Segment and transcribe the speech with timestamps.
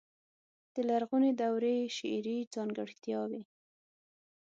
[0.73, 3.41] د لرغونې دورې شعري ځانګړتياوې.